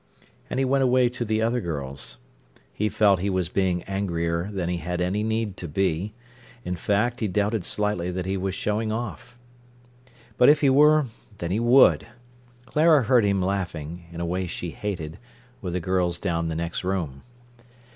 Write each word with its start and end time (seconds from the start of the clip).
And 0.49 0.57
he 0.57 0.65
went 0.65 0.83
away 0.83 1.09
to 1.09 1.23
the 1.23 1.43
other 1.43 1.61
girls. 1.61 2.17
He 2.73 2.89
felt 2.89 3.19
he 3.19 3.29
was 3.29 3.49
being 3.49 3.83
angrier 3.83 4.49
than 4.51 4.67
he 4.67 4.77
had 4.77 4.99
any 4.99 5.21
need 5.21 5.57
to 5.57 5.67
be. 5.67 6.15
In 6.65 6.75
fact, 6.75 7.19
he 7.19 7.27
doubted 7.27 7.63
slightly 7.63 8.09
that 8.09 8.25
he 8.25 8.35
was 8.35 8.55
showing 8.55 8.91
off. 8.91 9.37
But 10.39 10.49
if 10.49 10.61
he 10.61 10.71
were, 10.71 11.05
then 11.37 11.51
he 11.51 11.59
would. 11.59 12.07
Clara 12.65 13.03
heard 13.03 13.23
him 13.25 13.43
laughing, 13.43 14.05
in 14.11 14.19
a 14.19 14.25
way 14.25 14.47
she 14.47 14.71
hated, 14.71 15.19
with 15.61 15.73
the 15.73 15.79
girls 15.79 16.17
down 16.17 16.47
the 16.47 16.55
next 16.55 16.83
room. 16.83 17.21